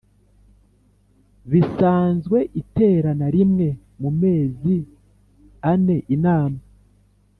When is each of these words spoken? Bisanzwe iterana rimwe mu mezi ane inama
Bisanzwe 1.49 2.37
iterana 2.61 3.27
rimwe 3.35 3.67
mu 4.01 4.09
mezi 4.21 4.75
ane 5.71 5.97
inama 6.15 6.61